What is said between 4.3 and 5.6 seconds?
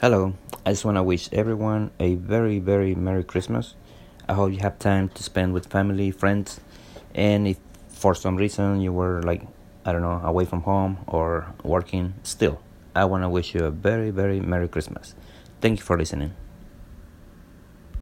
hope you have time to spend